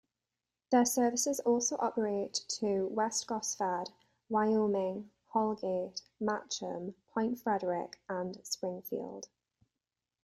Their 0.71 0.85
services 0.85 1.39
also 1.41 1.75
operate 1.77 2.33
to 2.59 2.85
West 2.87 3.27
Gosford, 3.27 3.91
Wyoming, 4.29 5.11
Holgate, 5.27 6.01
Matcham, 6.19 6.95
Point 7.13 7.37
Frederick 7.37 7.99
and 8.09 8.43
Springfield. 8.43 9.29